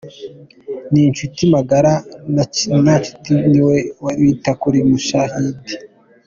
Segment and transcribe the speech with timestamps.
[0.91, 1.93] Ni Inshuti magara
[2.33, 3.77] Ntakirutinka ni we
[4.21, 5.73] wita kuri Mushayidi